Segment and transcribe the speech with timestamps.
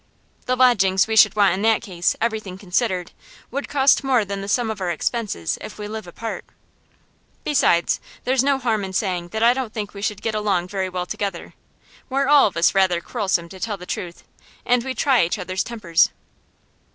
[0.47, 3.11] The lodgings we should want in that case, everything considered,
[3.51, 6.43] would cost more than the sum of our expenses if we live apart.
[7.43, 10.89] Besides, there's no harm in saying that I don't think we should get along very
[10.89, 11.53] well together.
[12.09, 14.23] We're all of us rather quarrelsome, to tell the truth,
[14.65, 16.09] and we try each other's tempers.